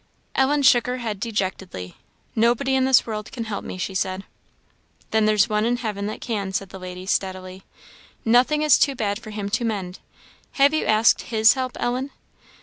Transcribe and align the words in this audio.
Ellen 0.33 0.63
shook 0.63 0.87
her 0.87 0.97
head 0.97 1.19
dejectedly. 1.19 1.95
"Nobody 2.35 2.73
in 2.73 2.85
this 2.85 3.05
world 3.05 3.31
can 3.31 3.43
help 3.43 3.63
me," 3.63 3.77
she 3.77 3.93
said. 3.93 4.23
"Then 5.11 5.25
there's 5.27 5.47
One 5.47 5.63
in 5.63 5.77
heaven 5.77 6.07
that 6.07 6.21
can," 6.21 6.53
said 6.53 6.69
the 6.69 6.79
lady, 6.79 7.05
steadily. 7.05 7.61
"Nothing 8.25 8.63
is 8.63 8.79
too 8.79 8.95
bad 8.95 9.19
for 9.19 9.29
him 9.29 9.47
to 9.49 9.63
mend. 9.63 9.99
Have 10.53 10.73
you 10.73 10.85
asked 10.87 11.21
His 11.29 11.53
help, 11.53 11.77
Ellen?" 11.79 12.09